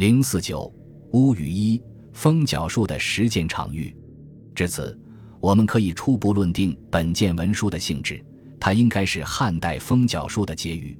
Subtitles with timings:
[0.00, 0.72] 零四九
[1.12, 1.78] 乌与一
[2.14, 3.94] 风角术的实践场域。
[4.54, 4.98] 至此，
[5.40, 8.24] 我们可以初步论定本件文书的性质，
[8.58, 10.98] 它应该是汉代风角术的结语。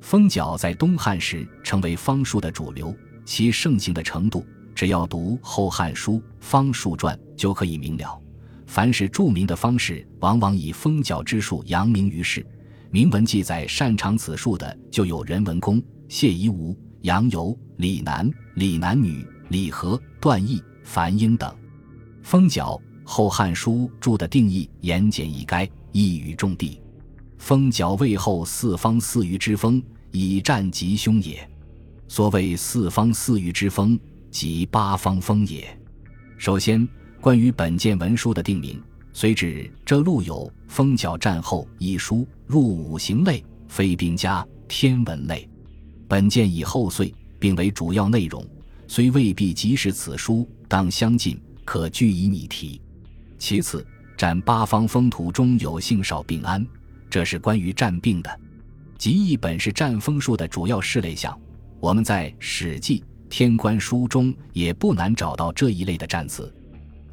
[0.00, 2.92] 风角在东汉时成为方术的主流，
[3.24, 8.20] 其盛行的程度，只要读《后汉书·方术传》就可以明了。
[8.66, 12.44] 凡是著名的方士，往往以风角之术扬名于世。
[12.90, 21.52] 铭文记载擅长此术的，就有任文公、谢夷吾、杨游、李南、李南女、李和、段义、樊英等。
[22.22, 26.80] 封角，《后汉书》注的定义言简意赅，一语中的。
[27.38, 31.48] 封角为后四方四隅之风，以战吉凶也。
[32.06, 33.98] 所谓四方四隅之风，
[34.30, 35.76] 即八方风也。
[36.38, 36.86] 首先，
[37.20, 38.80] 关于本件文书的定名，
[39.12, 45.48] 虽指这录有《封角战后》一书，入五行类，非兵家天文类。
[46.12, 48.46] 本件以后岁，并为主要内容，
[48.86, 52.78] 虽未必即是此书，当相近，可据以拟题。
[53.38, 53.82] 其次，
[54.14, 56.66] 占八方风土中有幸少病安。
[57.08, 58.40] 这是关于战病的，
[58.98, 61.34] 即一本是战风术的主要事类项。
[61.80, 66.54] 我们在《史记·天官书》中也不难找到这一类的战词。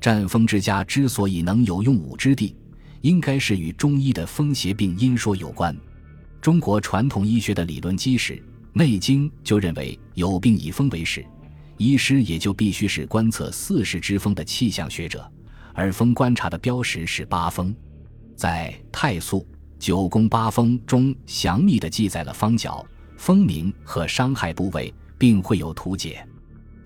[0.02, 2.53] 战风之家之所以能有用武之地，
[3.00, 5.73] 应该是与中医的风邪病因说有关。
[6.41, 8.34] 中国传统医学的理论基石
[8.73, 11.25] 《内经》就认为有病以风为始，
[11.78, 15.30] 医师也就必须是观测四时之风的气象学者，
[15.73, 17.75] 而风观察的标识是八风，
[18.36, 19.40] 在《太素》。
[19.80, 26.22] 九宫八风中详密地记载了方角、风名和伤害部位，并会有图解。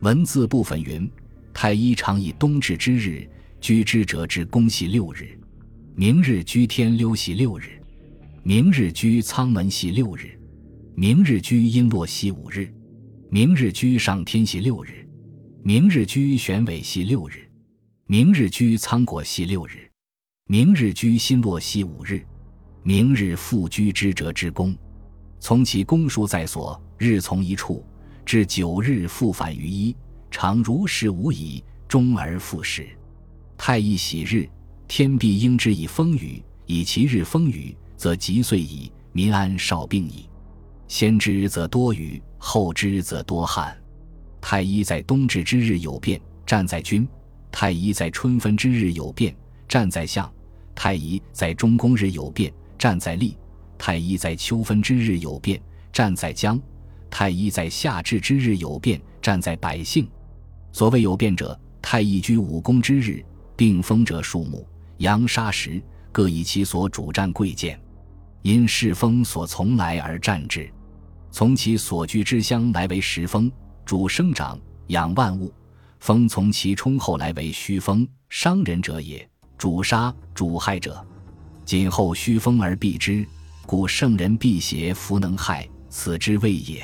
[0.02, 1.09] 文字部分云：
[1.56, 3.28] 太医常以冬至之日
[3.59, 5.36] 居之者之宫系六日，
[5.95, 7.81] 明日居天溜系六日，
[8.44, 10.39] 明日居苍门系六日，
[10.95, 12.72] 明日居阴落西五日，
[13.31, 15.03] 明日居上天系六日，
[15.63, 17.49] 明日居玄尾系六日，
[18.05, 19.89] 明日居苍果系六日，
[20.45, 22.23] 明日居心落西五日。
[22.83, 24.76] 明日复居之者之功，
[25.39, 27.83] 从其宫数在所，日从一处，
[28.23, 29.95] 至九日复返于一，
[30.30, 32.87] 常如是无已，终而复始。
[33.58, 34.48] 太乙喜日，
[34.87, 40.30] 天必应之以风雨，以其日风雨，则吉岁矣，民安少病矣。
[40.93, 43.76] 先知则多雨，后知则多旱。
[44.39, 47.04] 太一在冬至之日有变，站在君；
[47.52, 49.36] 太一在春分之日有变，
[49.67, 50.30] 站在相；
[50.76, 52.54] 太一在中宫日有变。
[52.77, 53.36] 站在立，
[53.76, 55.59] 太一在秋分之日有变；
[55.92, 56.61] 站在江，
[57.10, 60.08] 太一在夏至之日有变；站在百姓。
[60.71, 63.25] 所谓有变者，太一居五宫之日，
[63.58, 64.64] 定风者数目，
[64.98, 65.81] 阳杀时
[66.11, 67.81] 各以其所主战贵贱，
[68.43, 70.71] 因世风所从来而战之。
[71.33, 73.52] 从其所居之乡来为时风，
[73.83, 74.58] 主生长
[74.89, 75.52] 养万物；
[75.99, 79.27] 风从其冲后来为虚风，伤人者也，
[79.58, 81.04] 主杀主害者。
[81.66, 83.26] 今后虚风而避之，
[83.66, 86.83] 故圣人避邪，弗能害，此之谓也。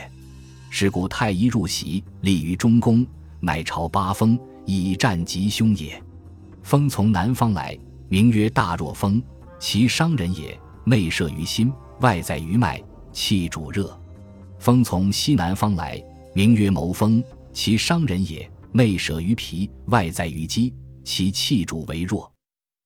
[0.72, 3.06] 是故太医入席，立于中宫，
[3.40, 6.02] 乃朝八风，以战吉凶也。
[6.64, 7.78] 风从南方来，
[8.08, 9.22] 名曰大若风，
[9.60, 10.60] 其伤人也。
[10.86, 11.72] 内摄于心，
[12.02, 12.84] 外在于脉，
[13.14, 13.99] 气主热。
[14.60, 16.04] 风从西南方来，
[16.34, 18.50] 名曰谋风，其伤人也。
[18.72, 22.32] 内舍于脾，外在于肌，其气主为弱。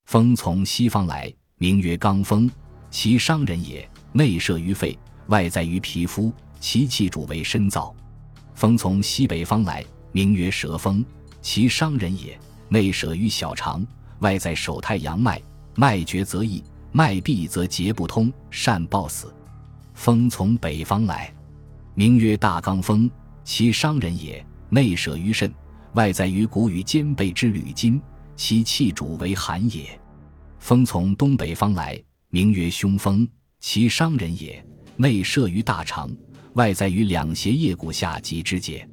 [0.06, 1.34] 风从西方来。
[1.58, 2.50] 名曰罡风，
[2.92, 3.90] 其伤人也。
[4.12, 4.98] 内摄于肺，
[5.28, 7.94] 外在于皮肤，其气主为深燥。
[8.54, 11.04] 风从西北方来，名曰蛇风，
[11.42, 12.38] 其伤人也。
[12.70, 13.86] 内舍于小肠，
[14.20, 15.42] 外在手太阳脉，
[15.76, 16.62] 脉绝则溢，
[16.92, 19.34] 脉闭则结不通，善暴死。
[19.94, 21.34] 风从北方来，
[21.96, 23.10] 名曰大罡风，
[23.44, 24.44] 其伤人也。
[24.70, 25.54] 内舍于肾，
[25.94, 28.02] 外在于骨与肩背之履筋，
[28.36, 30.00] 其气主为寒也。
[30.58, 33.28] 风从东北方来，名曰凶风，
[33.60, 34.66] 其伤人也。
[34.96, 36.10] 内射于大肠，
[36.54, 38.88] 外在于两胁腋骨下及肢节。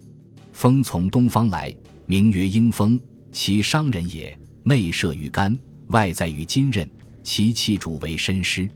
[0.53, 1.75] 风从东方来，
[2.05, 3.01] 名曰阴风，
[3.33, 4.39] 其伤人也。
[4.63, 6.87] 内射于肝，外在于筋韧，
[7.23, 8.69] 其气主为身湿。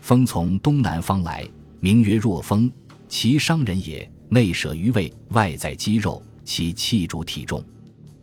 [0.00, 1.46] 风从东南方来，
[1.78, 2.68] 名曰弱风，
[3.10, 4.10] 其伤人也。
[4.32, 7.62] 内舍于胃，外在肌肉，其气主体重。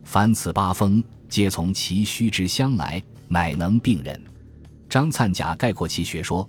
[0.02, 3.00] 凡此八风，皆从其虚之相来。
[3.28, 4.18] 乃能病人。
[4.88, 6.48] 张灿甲概括其学说，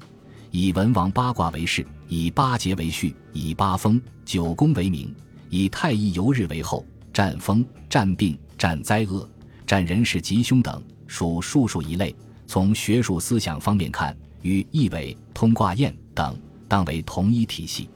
[0.50, 5.14] 以文王八卦为事，以八节为序，以八风、九宫为名，
[5.50, 9.30] 以太乙游日为后，战风、战病、战灾厄、
[9.68, 12.16] 战人事吉凶等，属术数一类。
[12.48, 16.40] 从学术思想方面看，与易纬、通卦验等
[16.70, 17.90] 当为同一体系。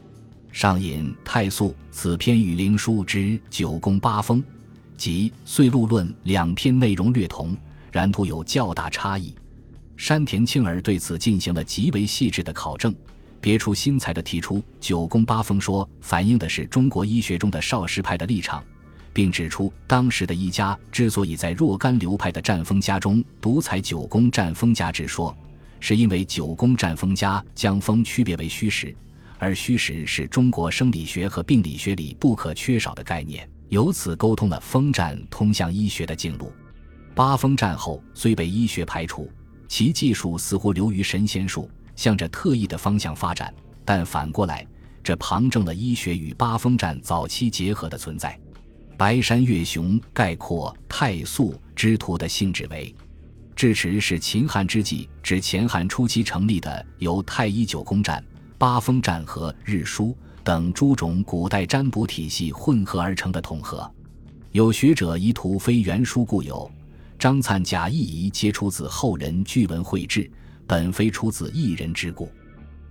[0.53, 4.41] 上引太素此篇与灵书之九宫八风
[4.95, 7.57] 及岁禄论两篇内容略同，
[7.91, 9.33] 然图有较大差异。
[9.97, 12.94] 山田庆儿对此进行了极为细致的考证，
[13.41, 18.63] 别出心裁地提出九宫八风说反映的是中国医学中的少师派的立场。
[19.11, 25.35] 并指出，当时的医家之所以在若干流派的战风家中独采九宫战风家之说，
[25.79, 28.95] 是因为九宫战风家将风区别为虚实，
[29.44, 36.50] 而虚实是中国生理学和病理学里不可缺少的概念，由此沟通了风战通向医学的径路。
[37.13, 39.30] 八风战后虽被医学排除，
[39.68, 43.54] 其技术似乎流于神仙术，向着特异的方向发展，
[43.84, 44.66] 但反过来，
[45.04, 48.40] 这旁证了医学与八风战早期结合的存在。
[48.98, 52.95] 白山月雄概括太素之徒的性质为：
[53.57, 58.24] 智持是秦汉之际至前汉初期成立的，由太医九宫战、
[58.63, 63.92] 八风占和日书等诸种古代占卜体系混合而成的统合。
[64.54, 66.71] 有学者疑图非原书故有，
[67.19, 70.31] 张粲贾谊疑皆出自后人据文绘制，
[70.65, 72.31] 本非出自一人之故。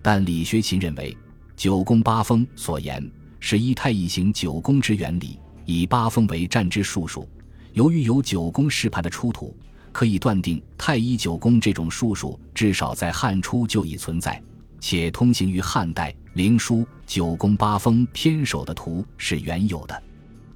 [0.03, 1.17] 但李学勤认为，
[1.57, 3.11] 九宫八风所言
[3.41, 5.39] 是一太乙行九宫之原理。
[5.65, 7.27] 以八风为战之术数，
[7.73, 9.57] 由于有九宫试盘的出土，
[9.91, 14.39] 可以断定太医九宫这种术数至少在汉初就已存在，
[14.83, 20.03] 且通行于汉代灵书九宫八风偏首的图是原有的。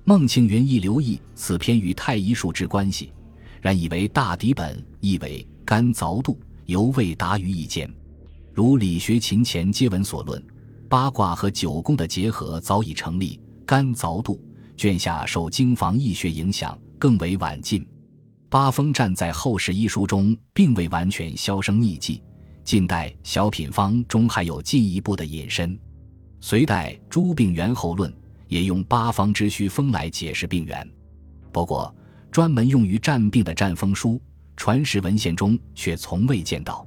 [0.03, 3.13] 孟庆云亦留意此篇与太医术之关系，
[3.63, 7.89] 然以为大抵本意为干凿度，犹未达于意见。
[8.53, 10.45] 如理学秦前皆文所论，
[10.89, 14.43] 八卦和九宫的结合早已成立，干凿度。
[14.77, 17.87] 卷下受经房易学影响更为晚近，
[18.49, 22.23] 八风站在后世医书中并未完全销声匿迹，
[22.67, 25.79] 近代小品方中还有进一步的引申。
[26.41, 28.11] 隋代《诸病源候论》
[28.49, 30.87] 也用八方之虚风来解释病源，
[31.53, 31.95] 不过
[32.31, 34.21] 专门用于战病的战风书
[34.57, 36.85] 传世文献中却从未见到。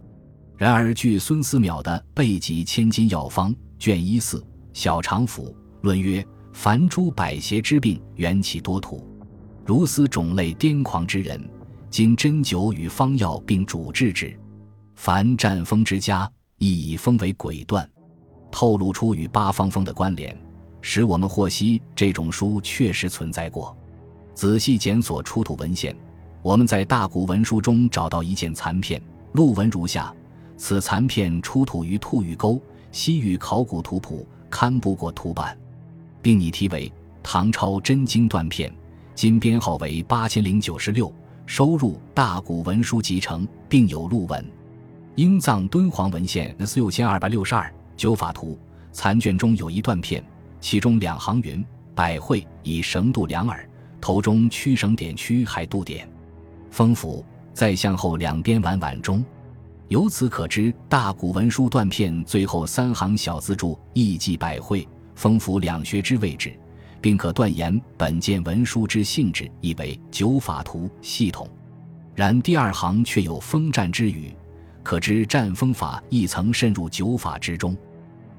[0.58, 6.24] 然而据孙思邈的《备急千金药方》卷一四小肠腑论曰。
[6.52, 9.08] 凡诸百邪之病，缘起多土。
[9.66, 11.42] 如斯种类癫狂之人，
[11.90, 14.38] 今针灸与方药并主治之。
[15.01, 17.90] 凡战风之家，亦以风为诡断，
[18.51, 20.38] 透露出与八方风的关联，
[20.81, 23.74] 使我们获悉这种书确实存在过。
[24.34, 25.96] 仔细检索出土文献，
[26.42, 29.01] 我们在大古文书中找到一件残片，
[29.31, 30.13] 录文如下：
[30.57, 32.62] 此残片出土于兔峪沟
[32.92, 35.57] 西域考古图谱刊布过图版。
[36.22, 36.90] 并拟题为
[37.24, 38.69] 《唐朝真经断片》，
[39.16, 41.10] 今编号为八千零九十六，
[41.46, 44.46] 收入《大古文书集成》，并有录文。
[45.16, 48.58] 英藏敦煌文献 S 六千二百六十二九法图
[48.92, 50.24] 残卷中有一断片，
[50.62, 51.64] 其中两行云
[51.94, 53.68] ：“百会以绳度两耳，
[54.00, 56.10] 头中曲绳点曲还度点，
[56.72, 59.24] 风府在向后两边碗碗中。”
[59.90, 64.88] 由此可知，大古文书断片最后三行小字注意记百会。
[65.16, 66.54] 风府两穴之位置，
[67.02, 71.50] 并可断言本件文书之性质亦为九法图系统。
[72.16, 74.34] 然第二行却有风战之语，
[74.84, 77.76] 可知战风法亦曾渗入九法之中。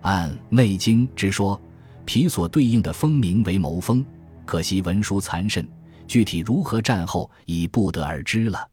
[0.02, 1.60] 按《内经》之说，
[2.04, 4.04] 脾所对应的风名为谋风，
[4.46, 5.68] 可惜文书残甚，
[6.06, 8.66] 具体如何战后已不得而知了。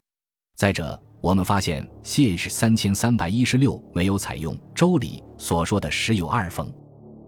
[0.56, 6.72] 再者，我们发现谢氏三千三百一十六没有采用《周礼》所说的十有二风。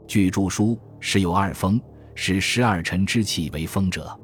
[0.09, 1.81] 据著书，十有二风，
[2.15, 4.19] 使十二辰之气为风者。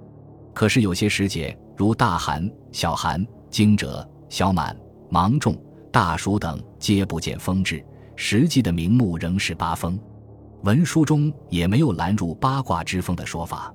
[0.54, 4.74] 可是有些时节，如大寒、小寒、惊蛰、小满、
[5.10, 5.56] 芒种、
[5.96, 7.82] 大暑等，皆不见风至。
[8.16, 9.98] 实际的名目仍是八风。
[10.62, 13.72] 文书中也没有拦入八卦之风的说法，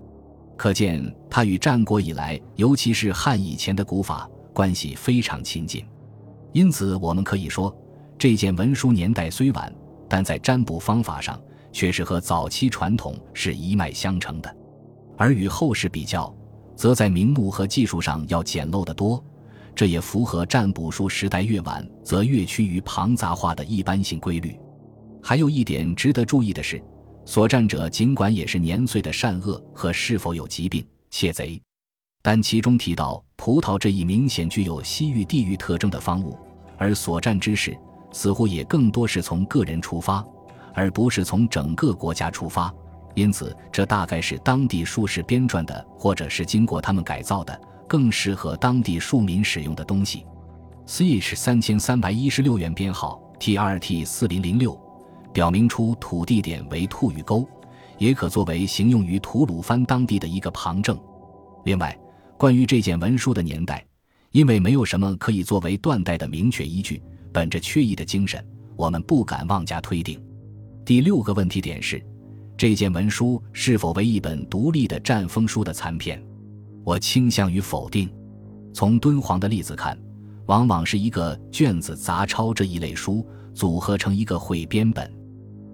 [0.55, 5.83] 可见它与战国以来，尤其是汉以前的古法关系非常亲近。
[6.51, 7.75] 因此，我们可以说，
[8.19, 9.73] 这件文书年代虽晚，
[10.07, 11.41] 但在占卜方法上。
[11.73, 14.55] 却是和早期传统是一脉相承的，
[15.17, 16.31] 而与后世比较，
[16.75, 19.23] 则在名目和技术上要简陋得多。
[19.75, 24.57] 这也符合占卜术时代越晚，则越趋于庞杂化的一般性规律。
[25.21, 26.81] 还有一点值得注意的是，
[27.25, 31.61] 所占者尽管也是年岁的善恶和是否有疾病、窃贼，
[32.21, 36.37] 但其中提到葡萄这一明显具有西域地域特征的方物，
[36.77, 37.77] 而所占之事
[38.11, 40.25] 似乎也更多是从个人出发。
[40.73, 42.73] 而不是从整个国家出发，
[43.13, 47.59] 因此这大概是当地术士编撰的，或者是经过他们改造的，
[47.91, 50.25] 更适合当地庶民使用的东西。
[50.85, 54.79] C 是三千三百一十六元编号 T R T 四零零六，
[55.33, 57.45] 表明出土地点为兔峪沟，
[57.97, 60.97] 也可作为行用于吐鲁番当地的一个旁证。
[61.65, 61.93] 另外，
[62.37, 63.85] 关于这件文书的年代，
[64.31, 68.41] 因为没有什么可以作为断代的明确依据，本着缺意的精神，
[68.77, 70.17] 我们不敢妄加推定。
[70.85, 72.01] 第六个问题点是，
[72.55, 76.23] 这件文书是否为一本独立的战风书的残片？
[76.83, 78.09] 我倾向于否定。
[78.73, 79.97] 从敦煌的例子看，
[80.45, 85.11] 往往是一个卷子杂抄这一类书组合成一个汇编本，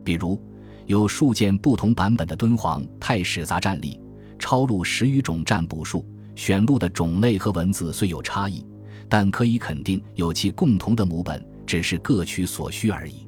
[0.03, 0.41] 比如
[0.85, 3.99] 有数件不同版本的敦煌太史杂战例，
[4.39, 8.65] 抄录十余种占卜术，选录的种类和文字虽有差异，
[9.07, 13.27] 但可以肯定有其共同的母本，只是各取所需而已。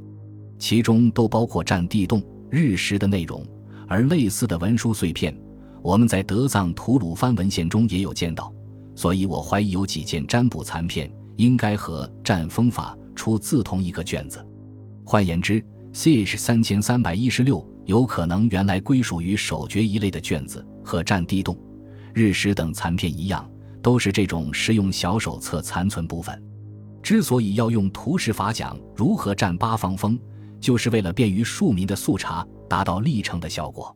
[0.58, 3.46] 其中都包括占地洞、日食的内容，
[3.88, 5.36] 而类似的文书碎片，
[5.82, 8.54] 我们在德藏吐鲁番文献中也有见到。
[8.96, 14.46] 所以我怀疑有几件占卜残片应该和占风法出自同一个卷子。
[15.06, 21.58] 换言之，CH 三千三百一十六有可能原来归属于手诀一类的卷子，和占地洞、
[22.14, 23.50] 日食等残片一样，
[23.82, 26.44] 都是这种实用小手册残存部分。
[27.02, 30.20] 之所以要用图示法讲如何占八方风，
[30.60, 33.96] 就是为了便于庶民的速查，达到历程的效果。